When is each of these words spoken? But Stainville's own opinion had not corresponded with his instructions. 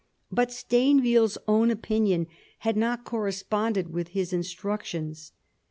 But 0.31 0.49
Stainville's 0.51 1.37
own 1.47 1.69
opinion 1.69 2.25
had 2.61 2.75
not 2.75 3.05
corresponded 3.05 3.93
with 3.93 4.07
his 4.07 4.33
instructions. 4.33 5.31